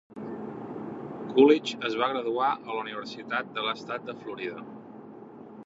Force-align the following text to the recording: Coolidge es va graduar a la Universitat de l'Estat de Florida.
Coolidge 1.33 1.75
es 1.89 1.97
va 1.99 2.07
graduar 2.13 2.49
a 2.53 2.71
la 2.71 2.79
Universitat 2.85 3.53
de 3.59 3.67
l'Estat 3.67 4.09
de 4.09 4.17
Florida. 4.23 4.65